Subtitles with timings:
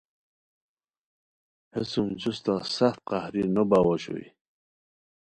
[1.73, 4.27] ہیسوم جوستہ سخت قہری نویاؤ اوشوئے